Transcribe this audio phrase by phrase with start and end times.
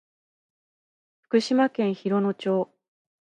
[1.19, 2.71] 福島県広野町